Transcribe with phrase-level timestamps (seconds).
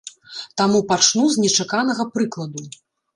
[0.61, 2.65] Таму пачну з нечаканага прыкладу.